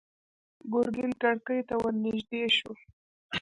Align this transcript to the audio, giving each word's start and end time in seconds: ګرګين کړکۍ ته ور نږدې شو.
ګرګين 0.71 1.11
کړکۍ 1.21 1.59
ته 1.67 1.75
ور 1.81 1.93
نږدې 2.03 2.41
شو. 2.57 2.71